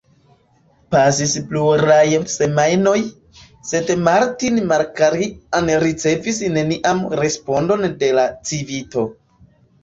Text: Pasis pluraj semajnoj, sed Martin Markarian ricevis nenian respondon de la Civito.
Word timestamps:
Pasis 0.93 1.33
pluraj 1.49 1.97
semajnoj, 2.35 2.95
sed 3.73 3.91
Martin 4.07 4.57
Markarian 4.71 5.69
ricevis 5.85 6.41
nenian 6.57 7.05
respondon 7.21 7.87
de 8.05 8.11
la 8.21 8.25
Civito. 8.51 9.07